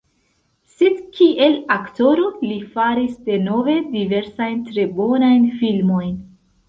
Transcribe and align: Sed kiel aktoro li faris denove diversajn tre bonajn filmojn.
Sed 0.77 0.95
kiel 1.17 1.57
aktoro 1.75 2.25
li 2.45 2.57
faris 2.77 3.13
denove 3.29 3.75
diversajn 3.93 4.67
tre 4.71 4.87
bonajn 5.01 5.47
filmojn. 5.61 6.15